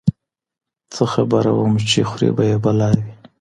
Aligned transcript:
څه 0.93 1.03
خبره 1.13 1.51
وم 1.57 1.73
چي 1.89 2.01
خوري 2.09 2.29
به 2.35 2.43
یې 2.49 2.57
بلاوي 2.63 3.05